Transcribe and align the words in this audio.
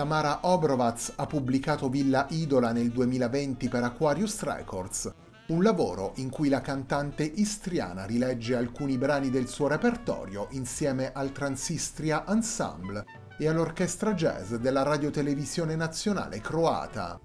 Tamara 0.00 0.38
Obrovaz 0.44 1.12
ha 1.16 1.26
pubblicato 1.26 1.90
Villa 1.90 2.24
Idola 2.30 2.72
nel 2.72 2.90
2020 2.90 3.68
per 3.68 3.82
Aquarius 3.82 4.40
Records, 4.44 5.12
un 5.48 5.62
lavoro 5.62 6.12
in 6.14 6.30
cui 6.30 6.48
la 6.48 6.62
cantante 6.62 7.22
istriana 7.22 8.06
rilegge 8.06 8.56
alcuni 8.56 8.96
brani 8.96 9.28
del 9.28 9.46
suo 9.46 9.66
repertorio 9.66 10.46
insieme 10.52 11.12
al 11.12 11.32
Transistria 11.32 12.24
Ensemble 12.26 13.04
e 13.38 13.46
all'orchestra 13.46 14.14
jazz 14.14 14.54
della 14.54 14.84
radiotelevisione 14.84 15.76
nazionale 15.76 16.40
croata. 16.40 17.20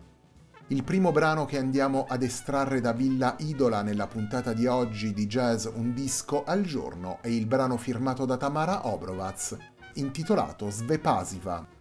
Il 0.68 0.84
primo 0.84 1.14
brano 1.14 1.46
che 1.46 1.58
andiamo 1.58 2.06
ad 2.10 2.24
estrarre 2.24 2.82
da 2.82 2.92
Villa 2.92 3.38
Idola 3.40 3.84
nella 3.84 4.08
puntata 4.08 4.52
di 4.52 4.66
oggi 4.66 5.14
di 5.14 5.28
Jazz 5.28 5.66
Un 5.66 5.94
disco 5.94 6.44
al 6.44 6.64
giorno 6.64 7.20
è 7.22 7.30
il 7.30 7.46
brano 7.46 7.78
firmato 7.78 8.26
da 8.26 8.36
Tamara 8.36 8.86
Obrovaz, 8.86 9.56
intitolato 9.94 10.70
Svepasiva. 10.70 11.75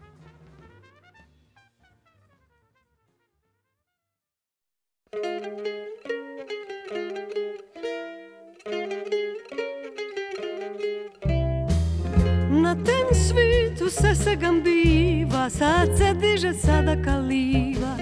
Na 12.51 12.75
ten 12.75 13.15
svitu 13.15 13.91
se 13.91 14.15
se 14.15 14.37
gambiva, 14.37 15.51
sad 15.51 15.89
se 15.99 16.15
diže 16.15 16.53
sada 16.53 17.03
kaliva. 17.05 17.97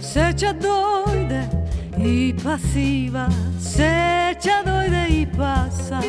Seća 0.00 0.52
dojde 0.52 1.42
i 1.98 2.34
pasiva, 2.44 3.28
seća 3.60 4.62
dojde 4.64 5.06
i 5.08 5.26
pasa. 5.36 6.00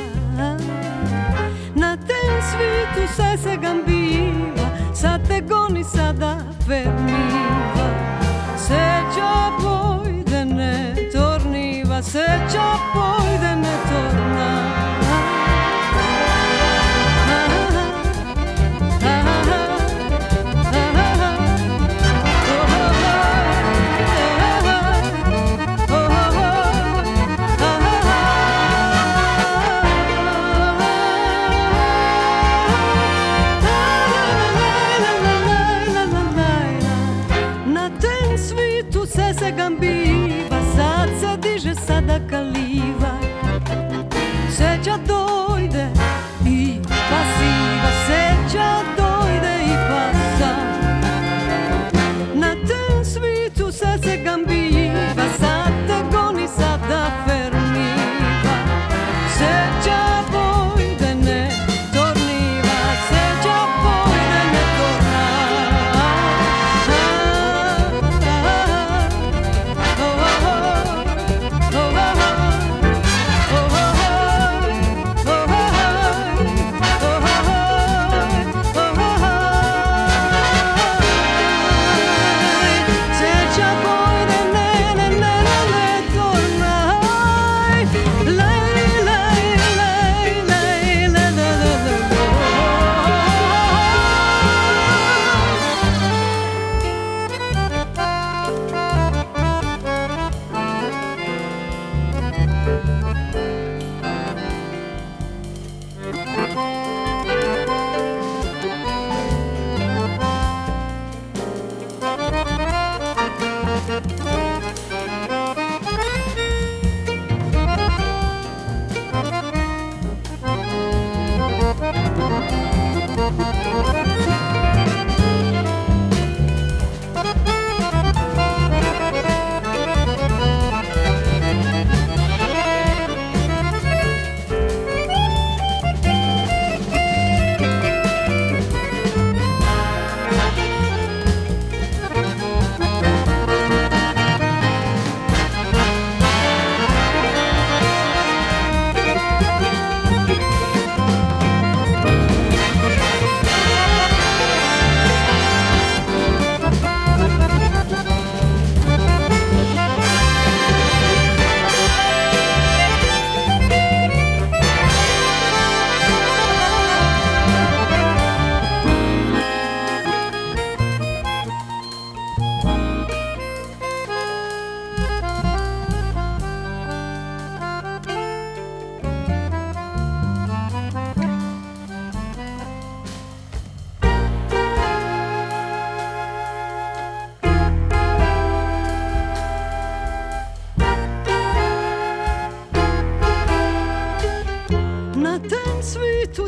Na 1.76 1.98
ten 1.98 2.42
svitu 2.52 3.14
se 3.16 3.44
se 3.44 3.58
gambiva, 3.62 4.70
sad 4.96 5.28
te 5.28 5.42
goni 5.42 5.84
sada 5.84 6.38
fermiva. 6.68 7.88
Seća 8.58 9.77
has 11.98 12.14
hecho 12.14 12.80
poi 12.94 13.40
de 13.40 13.56
neto 13.56 14.27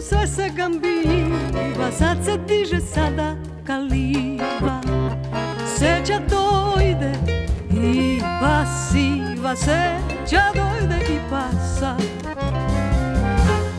sve 0.01 0.27
se 0.27 0.49
gambiva 0.55 1.91
Sad 1.97 2.17
se 2.25 2.37
diže 2.37 2.79
sada 2.79 3.35
kaliva 3.67 4.81
Seđa 5.77 6.19
dojde 6.29 7.13
i 7.71 8.21
pasiva 8.41 9.55
Seđa 9.55 10.43
dojde 10.55 11.13
i 11.13 11.19
pasa 11.29 11.97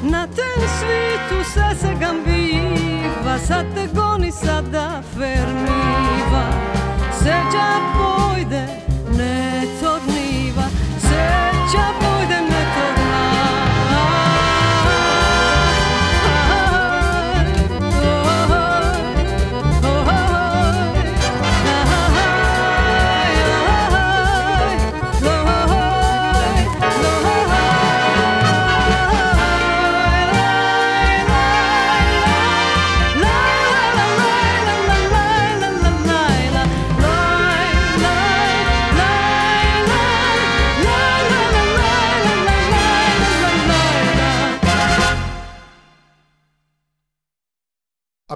Na 0.02 0.26
tem 0.26 0.68
svitu 0.78 1.50
se 1.80 1.94
gambiva 2.00 3.38
Sad 3.46 3.66
te 3.74 3.88
goni 3.94 4.32
sada 4.32 5.02
fermiva. 5.14 6.44
Seđa 7.18 7.78
pojde 7.94 8.79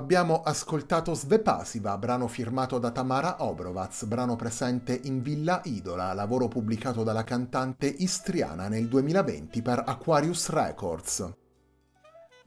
Abbiamo 0.04 0.42
ascoltato 0.42 1.14
Svepasiva, 1.14 1.96
brano 1.96 2.28
firmato 2.28 2.78
da 2.78 2.90
Tamara 2.90 3.42
Obrovac, 3.42 4.04
brano 4.04 4.36
presente 4.36 5.00
in 5.04 5.22
Villa 5.22 5.62
Idola, 5.64 6.12
lavoro 6.12 6.46
pubblicato 6.46 7.02
dalla 7.02 7.24
cantante 7.24 7.86
istriana 7.86 8.68
nel 8.68 8.86
2020 8.86 9.62
per 9.62 9.82
Aquarius 9.86 10.50
Records. 10.50 11.32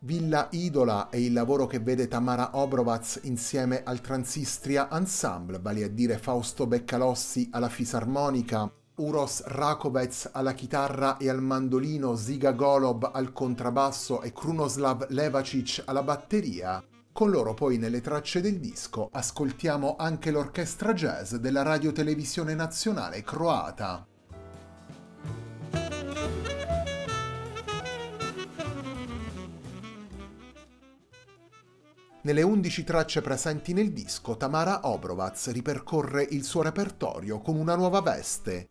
Villa 0.02 0.50
Idola 0.52 1.10
è 1.10 1.16
il 1.16 1.34
lavoro 1.34 1.66
che 1.66 1.80
vede 1.80 2.08
Tamara 2.08 2.52
Obrovac 2.56 3.22
insieme 3.24 3.82
al 3.84 4.02
Transistria 4.02 4.88
Ensemble, 4.92 5.58
vale 5.60 5.84
a 5.84 5.90
dire 5.90 6.20
Fausto 6.20 6.68
Beccalossi 6.68 7.50
alla 7.54 7.70
fisarmonica, 7.70 8.72
Uros 8.98 9.44
Rakovec 9.46 10.30
alla 10.32 10.54
chitarra 10.54 11.18
e 11.18 11.28
al 11.28 11.42
mandolino, 11.42 12.16
Ziga 12.16 12.52
Golob 12.52 13.10
al 13.12 13.34
contrabbasso 13.34 14.22
e 14.22 14.32
Krunoslav 14.32 15.08
Levacic 15.10 15.82
alla 15.86 16.04
batteria, 16.04 16.84
con 17.18 17.32
loro 17.32 17.56
poi 17.56 17.80
nelle 17.80 18.00
tracce 18.00 18.42
del 18.42 18.60
disco 18.60 19.10
ascoltiamo 19.12 19.96
anche 19.98 20.30
l'orchestra 20.30 20.94
jazz 20.94 21.34
della 21.34 21.64
Radio 21.64 21.92
Televisione 21.92 22.54
Nazionale 22.54 23.24
croata. 23.24 24.06
Nelle 32.22 32.42
11 32.44 32.84
tracce 32.84 33.22
presenti 33.22 33.74
nel 33.74 33.92
disco, 33.92 34.38
Tamara 34.38 34.82
Obrovac 34.84 35.44
ripercorre 35.48 36.22
il 36.22 36.44
suo 36.44 36.62
repertorio 36.62 37.40
con 37.40 37.56
una 37.56 37.76
nuova 37.76 38.02
veste, 38.02 38.68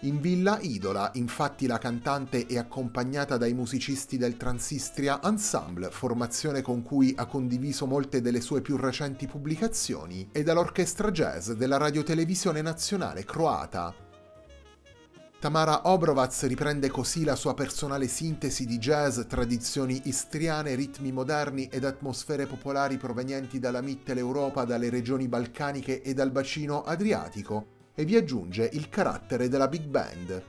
in 0.00 0.20
Villa 0.20 0.58
Idola, 0.60 1.10
infatti, 1.14 1.66
la 1.66 1.78
cantante 1.78 2.44
è 2.44 2.58
accompagnata 2.58 3.38
dai 3.38 3.54
musicisti 3.54 4.18
del 4.18 4.36
Transistria 4.36 5.22
Ensemble, 5.22 5.90
formazione 5.90 6.60
con 6.60 6.82
cui 6.82 7.14
ha 7.16 7.24
condiviso 7.24 7.86
molte 7.86 8.20
delle 8.20 8.42
sue 8.42 8.60
più 8.60 8.76
recenti 8.76 9.26
pubblicazioni, 9.26 10.28
e 10.32 10.42
dall'orchestra 10.42 11.10
jazz 11.10 11.50
della 11.52 11.78
radiotelevisione 11.78 12.60
nazionale 12.60 13.24
croata. 13.24 13.94
Tamara 15.38 15.88
Obrovac 15.88 16.42
riprende 16.42 16.90
così 16.90 17.24
la 17.24 17.36
sua 17.36 17.54
personale 17.54 18.06
sintesi 18.06 18.66
di 18.66 18.78
jazz, 18.78 19.20
tradizioni 19.26 20.02
istriane, 20.04 20.74
ritmi 20.74 21.10
moderni 21.10 21.68
ed 21.70 21.84
atmosfere 21.84 22.46
popolari 22.46 22.98
provenienti 22.98 23.58
dalla 23.58 23.80
Mitteleuropa, 23.80 24.64
dalle 24.64 24.90
regioni 24.90 25.26
balcaniche 25.26 26.02
e 26.02 26.12
dal 26.14 26.30
bacino 26.30 26.82
adriatico, 26.82 27.75
e 27.96 28.04
vi 28.04 28.14
aggiunge 28.14 28.70
il 28.74 28.88
carattere 28.88 29.48
della 29.48 29.66
big 29.66 29.86
band. 29.86 30.44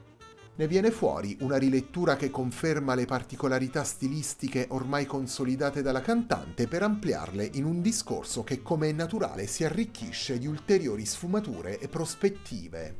Ne 0.58 0.68
viene 0.68 0.92
fuori 0.92 1.38
una 1.42 1.58
rilettura 1.58 2.16
che 2.16 2.30
conferma 2.30 2.94
le 2.94 3.06
particolarità 3.06 3.84
stilistiche 3.84 4.66
ormai 4.70 5.06
consolidate 5.06 5.82
dalla 5.82 6.02
cantante 6.02 6.68
per 6.68 6.84
ampliarle 6.84 7.50
in 7.54 7.64
un 7.64 7.82
discorso 7.82 8.44
che 8.44 8.62
come 8.62 8.90
è 8.90 8.92
naturale 8.92 9.48
si 9.48 9.64
arricchisce 9.64 10.38
di 10.38 10.48
ulteriori 10.48 11.06
sfumature 11.06 11.80
e 11.80 11.88
prospettive. 11.88 12.96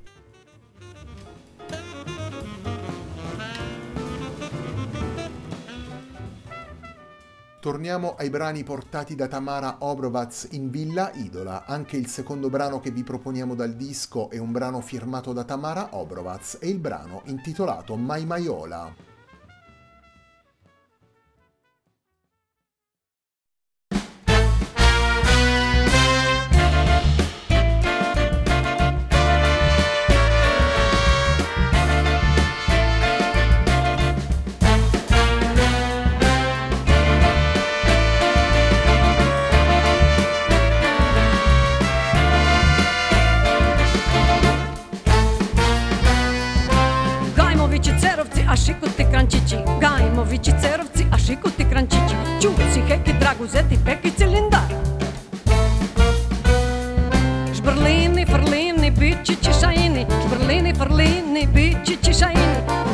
Torniamo 7.60 8.14
ai 8.16 8.30
brani 8.30 8.64
portati 8.64 9.16
da 9.16 9.28
Tamara 9.28 9.78
Obrovac 9.80 10.50
in 10.52 10.70
Villa 10.70 11.12
Idola. 11.16 11.66
Anche 11.66 11.98
il 11.98 12.06
secondo 12.06 12.50
brano 12.50 12.80
che 12.80 12.92
vi 12.92 13.02
proponiamo 13.02 13.56
dal 13.56 13.74
disco 13.74 14.30
è 14.30 14.38
un 14.38 14.52
brano 14.52 14.80
firmato 14.80 15.34
da 15.34 15.44
Tamara 15.44 15.90
Obrovac 15.94 16.60
e 16.62 16.70
il 16.70 16.78
brano 16.78 17.24
intitolato 17.26 17.96
Mai 17.96 18.26
Maiola. 18.26 19.17
Lazići, 50.38 50.62
cerovci, 50.62 51.06
a 51.12 51.18
šikuti 51.18 51.66
krančići. 51.70 52.16
Čuci, 52.42 52.82
heki, 52.88 53.14
draguzeti, 53.20 53.78
peki, 53.86 54.12
cilindar 54.12 54.70
Šbrlini, 57.56 58.26
frlini, 58.26 58.92
bičići, 58.92 59.52
šajini 59.62 60.06
Šbrlini, 60.26 60.74
frlini, 60.76 61.48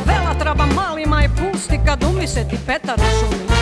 Vela 0.05 0.33
traba 0.39 0.65
malima 0.65 1.21
je 1.21 1.29
pusti 1.29 1.79
Kad 1.85 2.03
umi 2.03 2.27
ti 2.49 2.57
petar 2.67 2.95
u 2.99 3.03
šumi. 3.19 3.52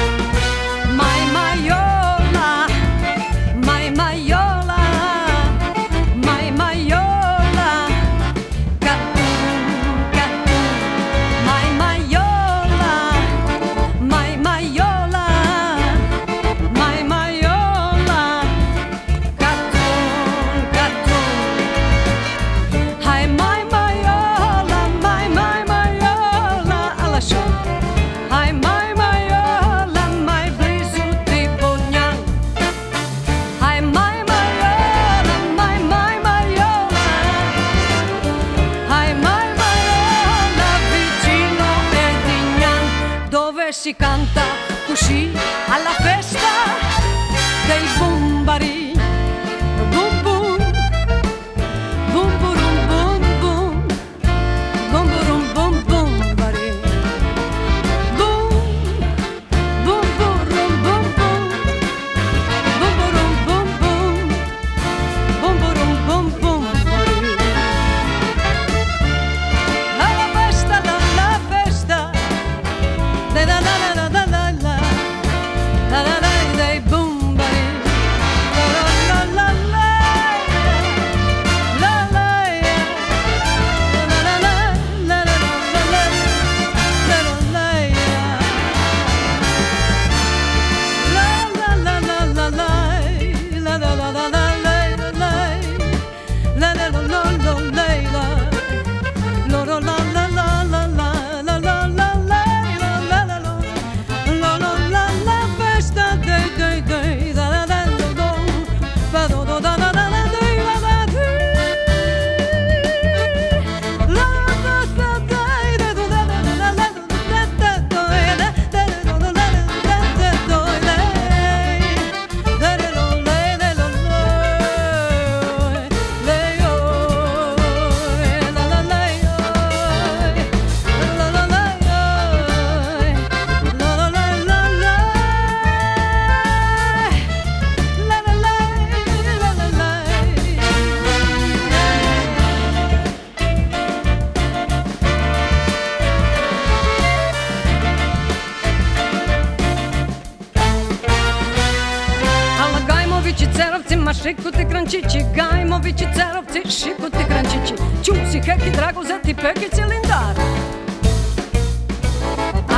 Šikuti 154.41 154.65
krančići, 154.69 155.25
gajmovići, 155.35 156.05
cerovci, 156.15 156.61
šikuti 156.69 157.23
krančići. 157.27 157.73
Čusi, 158.05 158.39
heki, 158.39 158.71
draguzeti, 158.75 159.33
peki, 159.33 159.69
cilindar. 159.75 160.35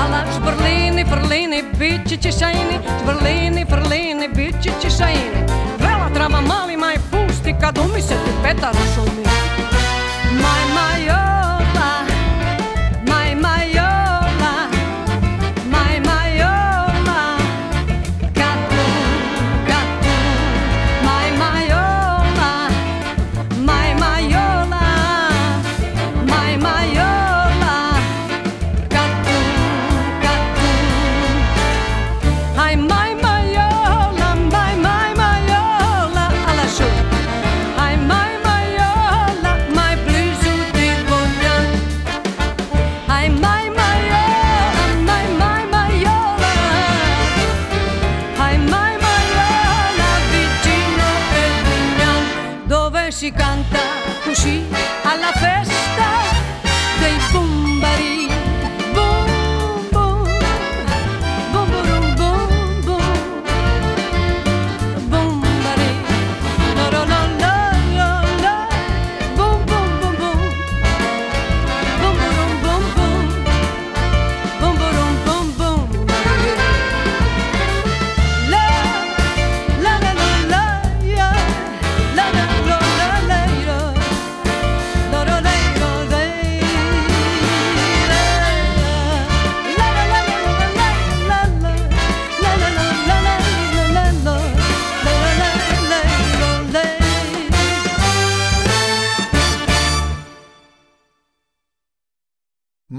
Alaš, 0.01 0.35
brlini, 0.45 1.05
frlini, 1.05 1.63
bičići, 1.79 2.31
šajini 2.39 2.79
Vrlini, 3.05 3.65
frlini, 3.65 4.27
bičići, 4.35 4.97
šajini 4.97 5.41
Vela 5.79 6.09
trava 6.13 6.41
mali 6.41 6.77
maj, 6.77 6.95
pusti 7.11 7.55
kad 7.61 7.77
umi 7.77 8.01
se 8.01 8.13
ti 8.13 8.31
petara 8.43 8.79
šumi. 8.95 9.32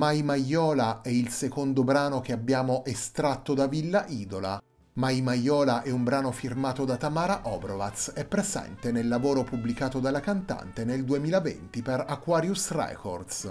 Mai 0.05 0.23
Maiola 0.23 1.01
è 1.01 1.09
il 1.09 1.31
secondo 1.31 1.83
brano 1.83 2.21
che 2.21 2.33
abbiamo 2.33 2.85
estratto 2.85 3.55
da 3.55 3.67
Villa 3.67 4.05
Idola. 4.09 4.63
Mai 4.97 5.23
Maiola 5.23 5.81
è 5.81 5.89
un 5.89 6.05
brano 6.05 6.31
firmato 6.31 6.85
da 6.85 6.99
Tamara 6.99 7.41
Obrovaz 7.45 8.13
e 8.15 8.27
presente 8.27 8.93
nel 8.93 9.09
lavoro 9.09 9.45
pubblicato 9.45 10.01
dalla 10.01 10.21
cantante 10.21 10.85
nel 10.85 11.05
2020 11.05 11.81
per 11.81 12.05
Aquarius 12.07 12.73
Records. 12.73 13.51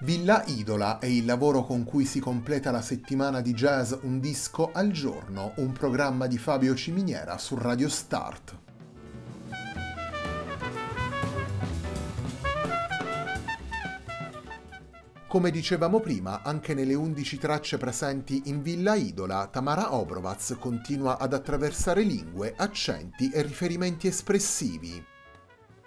Villa 0.00 0.42
Idola 0.46 0.98
è 0.98 1.06
il 1.06 1.24
lavoro 1.24 1.62
con 1.62 1.84
cui 1.84 2.04
si 2.04 2.18
completa 2.18 2.72
la 2.72 2.82
settimana 2.82 3.40
di 3.40 3.54
jazz 3.54 3.94
Un 4.00 4.18
disco 4.18 4.72
al 4.72 4.90
giorno, 4.90 5.52
un 5.58 5.70
programma 5.70 6.26
di 6.26 6.36
Fabio 6.36 6.74
Ciminiera 6.74 7.38
su 7.38 7.54
Radio 7.54 7.88
Start. 7.88 8.69
Come 15.30 15.52
dicevamo 15.52 16.00
prima, 16.00 16.42
anche 16.42 16.74
nelle 16.74 16.94
11 16.94 17.38
tracce 17.38 17.78
presenti 17.78 18.42
in 18.46 18.62
Villa 18.62 18.96
Idola, 18.96 19.46
Tamara 19.46 19.94
Obrovaz 19.94 20.56
continua 20.58 21.18
ad 21.18 21.32
attraversare 21.32 22.02
lingue, 22.02 22.52
accenti 22.56 23.30
e 23.30 23.40
riferimenti 23.42 24.08
espressivi. 24.08 25.00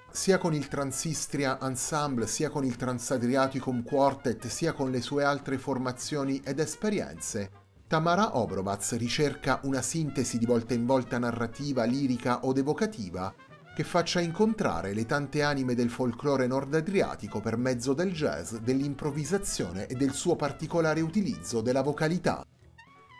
Sia 0.09 0.37
con 0.37 0.53
il 0.53 0.69
Transistria 0.69 1.59
Ensemble, 1.61 2.25
sia 2.25 2.49
con 2.49 2.63
il 2.63 2.77
Transadriaticum 2.77 3.83
Quartet, 3.83 4.47
sia 4.47 4.71
con 4.71 4.89
le 4.89 5.01
sue 5.01 5.25
altre 5.25 5.57
formazioni 5.57 6.39
ed 6.41 6.59
esperienze, 6.59 7.51
Tamara 7.85 8.37
Obrovaz 8.37 8.95
ricerca 8.95 9.59
una 9.63 9.81
sintesi 9.81 10.37
di 10.37 10.45
volta 10.45 10.73
in 10.73 10.85
volta 10.85 11.17
narrativa, 11.17 11.83
lirica 11.83 12.45
o 12.45 12.53
evocativa 12.55 13.35
che 13.75 13.83
faccia 13.83 14.19
incontrare 14.19 14.93
le 14.93 15.05
tante 15.05 15.41
anime 15.41 15.73
del 15.73 15.89
folklore 15.89 16.45
nord-adriatico 16.45 17.39
per 17.39 17.57
mezzo 17.57 17.93
del 17.93 18.11
jazz, 18.11 18.55
dell'improvvisazione 18.55 19.87
e 19.87 19.95
del 19.95 20.13
suo 20.13 20.35
particolare 20.35 21.01
utilizzo 21.01 21.61
della 21.61 21.81
vocalità. 21.81 22.45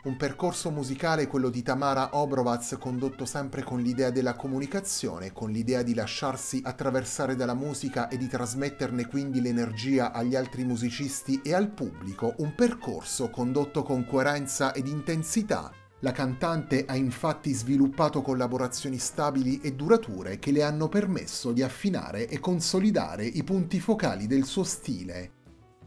Un 0.04 0.18
percorso 0.18 0.70
musicale, 0.70 1.28
quello 1.28 1.50
di 1.50 1.64
Tamara 1.64 2.10
Obrovaz, 2.18 2.76
condotto 2.78 3.24
sempre 3.24 3.64
con 3.64 3.80
l'idea 3.80 4.10
della 4.10 4.36
comunicazione, 4.36 5.32
con 5.32 5.50
l'idea 5.50 5.82
di 5.82 5.94
lasciarsi 5.94 6.62
attraversare 6.62 7.36
dalla 7.36 7.54
musica 7.54 8.10
e 8.10 8.18
di 8.18 8.28
trasmetterne 8.28 9.08
quindi 9.08 9.42
l'energia 9.42 10.12
agli 10.12 10.36
altri 10.36 10.66
musicisti 10.66 11.42
e 11.42 11.54
al 11.54 11.70
pubblico, 11.70 12.34
un 12.40 12.54
percorso 12.54 13.30
condotto 13.30 13.82
con 13.84 14.06
coerenza 14.06 14.74
ed 14.74 14.88
intensità, 14.88 15.72
la 16.04 16.12
cantante 16.12 16.84
ha 16.86 16.98
infatti 16.98 17.54
sviluppato 17.54 18.22
collaborazioni 18.22 18.98
stabili 18.98 19.62
e 19.62 19.74
durature 19.74 20.38
che 20.38 20.52
le 20.52 20.62
hanno 20.62 20.90
permesso 20.90 21.54
di 21.54 21.64
affinare 21.64 22.28
e 22.28 22.42
consolidare 22.42 23.26
i 23.26 23.42
punti 23.44 23.80
focali 23.80 24.28
del 24.28 24.44
suo 24.44 24.66
stile. 24.66 25.32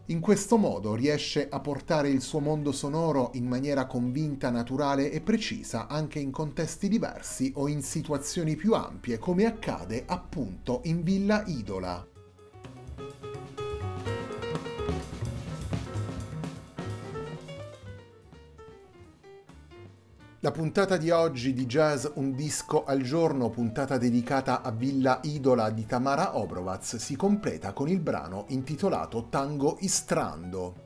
In 0.06 0.20
questo 0.20 0.56
modo 0.56 0.94
riesce 0.94 1.48
a 1.50 1.60
portare 1.60 2.08
il 2.08 2.22
suo 2.22 2.40
mondo 2.40 2.72
sonoro 2.72 3.32
in 3.34 3.46
maniera 3.46 3.86
convinta, 3.86 4.48
naturale 4.48 5.10
e 5.10 5.20
precisa 5.20 5.86
anche 5.86 6.18
in 6.18 6.30
contesti 6.30 6.88
diversi 6.88 7.52
o 7.56 7.68
in 7.68 7.82
situazioni 7.82 8.56
più 8.56 8.72
ampie, 8.72 9.18
come 9.18 9.44
accade 9.44 10.04
appunto 10.06 10.80
in 10.84 11.02
Villa 11.02 11.44
Idola. 11.44 12.15
La 20.46 20.52
puntata 20.52 20.96
di 20.96 21.10
oggi 21.10 21.52
di 21.52 21.66
Jazz 21.66 22.06
Un 22.14 22.32
disco 22.32 22.84
al 22.84 23.02
giorno, 23.02 23.50
puntata 23.50 23.98
dedicata 23.98 24.62
a 24.62 24.70
Villa 24.70 25.18
Idola 25.24 25.70
di 25.70 25.84
Tamara 25.86 26.38
Obrovaz, 26.38 26.94
si 26.98 27.16
completa 27.16 27.72
con 27.72 27.88
il 27.88 27.98
brano 27.98 28.44
intitolato 28.50 29.26
Tango 29.28 29.76
Istrando. 29.80 30.85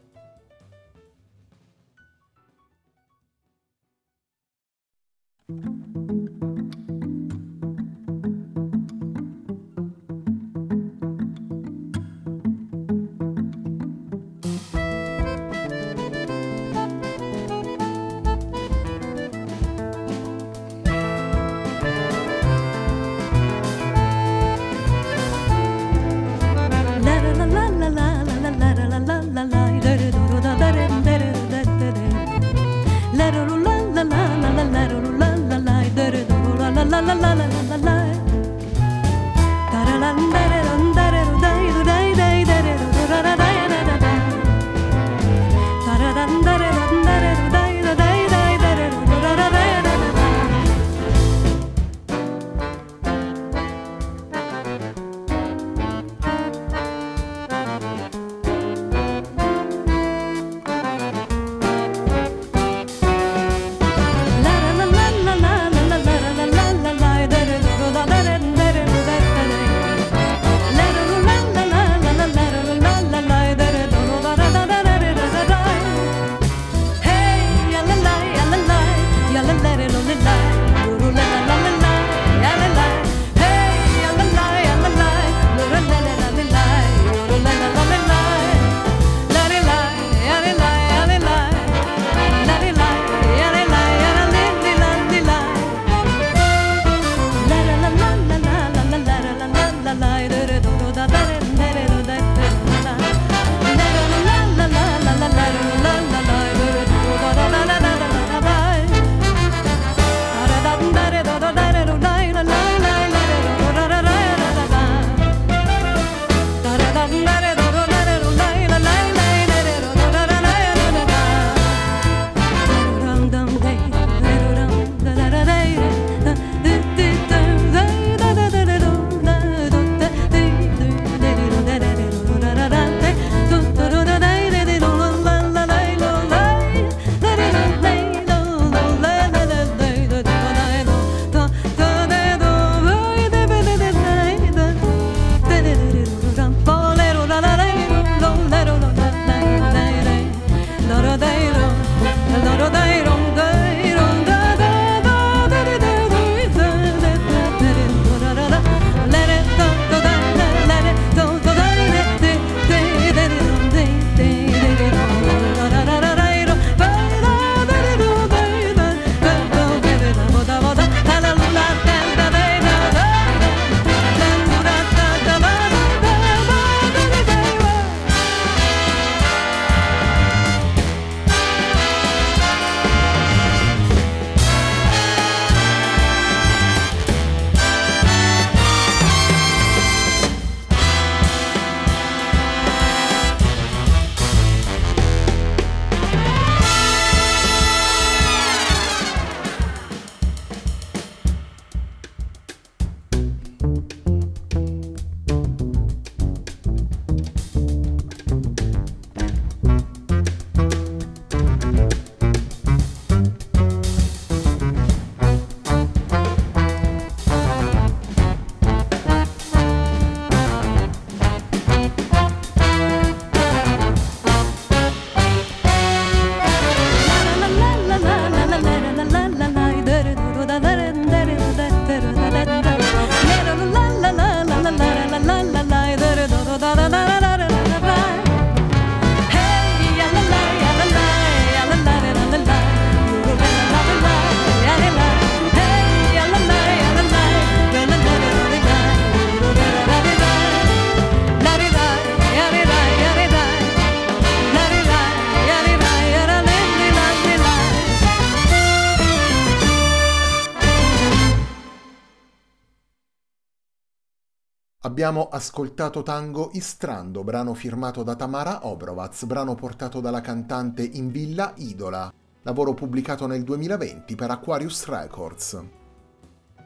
Abbiamo 265.00 265.30
ascoltato 265.30 266.02
Tango 266.02 266.50
Istrando, 266.52 267.24
brano 267.24 267.54
firmato 267.54 268.02
da 268.02 268.16
Tamara 268.16 268.66
Obrovac, 268.66 269.24
brano 269.24 269.54
portato 269.54 269.98
dalla 269.98 270.20
cantante 270.20 270.82
in 270.82 271.10
Villa 271.10 271.54
Idola, 271.56 272.12
lavoro 272.42 272.74
pubblicato 272.74 273.26
nel 273.26 273.42
2020 273.42 274.14
per 274.14 274.30
Aquarius 274.30 274.84
Records. 274.84 275.64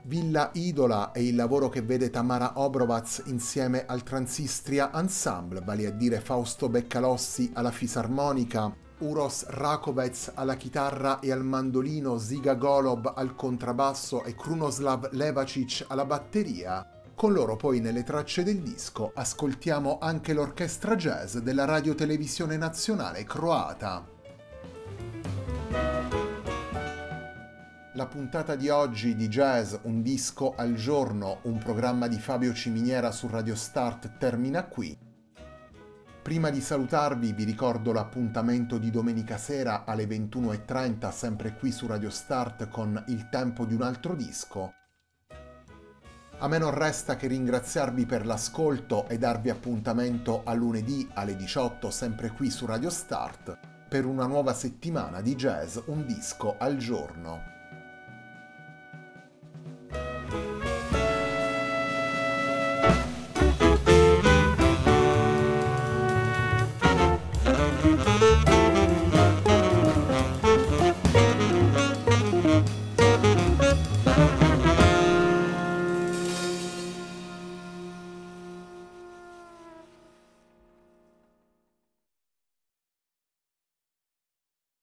Villa 0.07 0.51
Idola 0.55 1.13
è 1.13 1.21
il 1.21 1.37
lavoro 1.37 1.69
che 1.69 1.83
vede 1.83 2.11
Tamara 2.11 2.55
Obrovac 2.57 3.23
insieme 3.27 3.87
al 3.87 4.03
Transistria 4.03 4.91
Ensemble, 4.93 5.61
vale 5.61 5.87
a 5.87 5.93
dire 5.93 6.19
Fausto 6.19 6.69
Beccalossi 6.69 7.53
alla 7.55 7.71
fisarmonica, 7.71 8.75
Uros 8.99 9.47
Rakovec 9.47 10.33
alla 10.35 10.57
chitarra 10.57 11.21
e 11.21 11.31
al 11.31 11.45
mandolino, 11.45 12.19
Ziga 12.19 12.55
Golob 12.55 13.13
al 13.15 13.37
contrabbasso 13.37 14.25
e 14.25 14.35
Krunoslav 14.35 15.11
Levacic 15.13 15.85
alla 15.87 16.05
batteria, 16.05 16.94
con 17.15 17.33
loro 17.33 17.57
poi 17.57 17.81
nelle 17.81 18.03
tracce 18.03 18.43
del 18.43 18.61
disco 18.61 19.13
ascoltiamo 19.15 19.99
anche 20.01 20.33
l'orchestra 20.33 20.97
jazz 20.97 21.37
della 21.37 21.65
Radio 21.65 21.95
Televisione 21.95 22.57
Nazionale 22.57 23.25
croata. 23.25 24.07
La 27.95 28.07
puntata 28.07 28.57
di 28.57 28.69
oggi 28.69 29.15
di 29.15 29.29
Jazz 29.29 29.75
Un 29.83 30.03
disco 30.03 30.55
al 30.57 30.75
giorno, 30.75 31.39
un 31.43 31.59
programma 31.59 32.09
di 32.09 32.19
Fabio 32.19 32.53
Ciminiera 32.53 33.13
su 33.13 33.29
Radio 33.29 33.55
Start 33.55 34.19
termina 34.19 34.65
qui. 34.65 34.99
Prima 36.21 36.51
di 36.51 36.61
salutarvi 36.61 37.33
vi 37.33 37.45
ricordo 37.45 37.93
l'appuntamento 37.93 38.79
di 38.79 38.91
domenica 38.91 39.39
sera 39.39 39.85
alle 39.85 40.07
21.30 40.07 41.13
sempre 41.13 41.55
qui 41.55 41.71
su 41.71 41.87
Radio 41.87 42.11
Start 42.11 42.69
con 42.69 43.01
Il 43.07 43.29
tempo 43.29 43.65
di 43.65 43.75
un 43.75 43.83
altro 43.83 44.17
disco 44.17 44.73
a 46.45 46.47
me 46.47 46.59
non 46.59 46.73
resta 46.73 47.17
che 47.17 47.27
ringraziarvi 47.27 48.05
per 48.05 48.27
l'ascolto 48.27 49.09
e 49.09 49.17
darvi 49.17 49.49
appuntamento 49.49 50.43
a 50.45 50.53
lunedì 50.53 51.09
alle 51.15 51.37
18 51.37 51.91
sempre 51.91 52.33
qui 52.33 52.51
su 52.51 52.67
Radio 52.67 52.91
Start 52.91 53.57
per 53.89 54.05
una 54.05 54.27
nuova 54.27 54.53
settimana 54.53 55.23
di 55.23 55.37
jazz 55.37 55.79
un 55.87 56.05
disco 56.05 56.57
al 56.59 56.77
giorno. 56.77 57.54